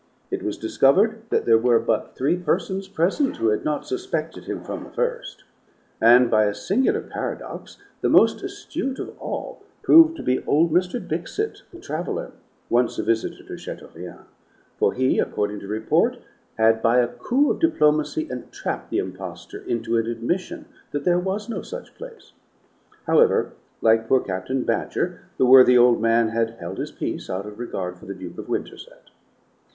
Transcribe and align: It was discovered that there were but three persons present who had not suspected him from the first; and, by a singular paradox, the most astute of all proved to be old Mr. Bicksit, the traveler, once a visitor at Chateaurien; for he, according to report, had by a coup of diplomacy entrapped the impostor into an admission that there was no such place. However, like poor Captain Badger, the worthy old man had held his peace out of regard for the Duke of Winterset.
It 0.31 0.41
was 0.41 0.57
discovered 0.57 1.21
that 1.29 1.45
there 1.45 1.59
were 1.59 1.77
but 1.77 2.15
three 2.15 2.35
persons 2.35 2.87
present 2.87 3.37
who 3.37 3.49
had 3.49 3.63
not 3.63 3.85
suspected 3.85 4.45
him 4.45 4.63
from 4.63 4.83
the 4.83 4.89
first; 4.89 5.43
and, 6.01 6.27
by 6.31 6.45
a 6.45 6.55
singular 6.55 7.01
paradox, 7.01 7.77
the 8.01 8.09
most 8.09 8.41
astute 8.41 8.97
of 8.97 9.15
all 9.19 9.61
proved 9.83 10.17
to 10.17 10.23
be 10.23 10.43
old 10.45 10.71
Mr. 10.71 10.99
Bicksit, 10.99 11.61
the 11.71 11.79
traveler, 11.79 12.31
once 12.67 12.97
a 12.97 13.03
visitor 13.03 13.43
at 13.53 13.59
Chateaurien; 13.59 14.25
for 14.79 14.93
he, 14.95 15.19
according 15.19 15.59
to 15.59 15.67
report, 15.67 16.17
had 16.55 16.81
by 16.81 16.97
a 16.97 17.07
coup 17.07 17.51
of 17.51 17.59
diplomacy 17.59 18.27
entrapped 18.31 18.89
the 18.89 18.97
impostor 18.97 19.59
into 19.59 19.97
an 19.99 20.07
admission 20.07 20.65
that 20.93 21.03
there 21.05 21.19
was 21.19 21.47
no 21.47 21.61
such 21.61 21.93
place. 21.93 22.33
However, 23.05 23.53
like 23.81 24.07
poor 24.07 24.21
Captain 24.21 24.63
Badger, 24.63 25.19
the 25.37 25.45
worthy 25.45 25.77
old 25.77 26.01
man 26.01 26.29
had 26.29 26.55
held 26.59 26.79
his 26.79 26.91
peace 26.91 27.29
out 27.29 27.45
of 27.45 27.59
regard 27.59 27.97
for 27.99 28.07
the 28.07 28.15
Duke 28.15 28.39
of 28.39 28.49
Winterset. 28.49 29.11